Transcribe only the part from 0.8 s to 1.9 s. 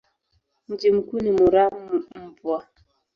mkuu ni Muramvya.